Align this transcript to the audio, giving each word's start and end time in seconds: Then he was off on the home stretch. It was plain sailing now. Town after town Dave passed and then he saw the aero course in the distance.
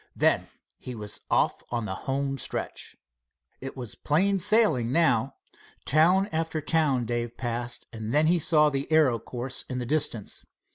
Then 0.15 0.47
he 0.79 0.95
was 0.95 1.21
off 1.29 1.61
on 1.69 1.85
the 1.85 1.93
home 1.93 2.39
stretch. 2.39 2.95
It 3.59 3.77
was 3.77 3.93
plain 3.93 4.39
sailing 4.39 4.91
now. 4.91 5.35
Town 5.85 6.27
after 6.31 6.59
town 6.59 7.05
Dave 7.05 7.37
passed 7.37 7.85
and 7.93 8.11
then 8.11 8.25
he 8.25 8.39
saw 8.39 8.71
the 8.71 8.91
aero 8.91 9.19
course 9.19 9.63
in 9.69 9.77
the 9.77 9.85
distance. 9.85 10.43